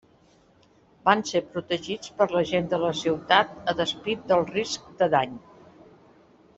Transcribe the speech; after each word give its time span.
Van 1.09 1.21
ser 1.31 1.41
protegits 1.57 2.15
per 2.23 2.27
la 2.37 2.43
gent 2.53 2.71
de 2.73 2.79
la 2.85 2.89
ciutat, 3.03 3.53
a 3.75 3.79
despit 3.85 4.27
del 4.35 4.47
risc 4.53 4.93
de 5.05 5.11
dany. 5.19 5.41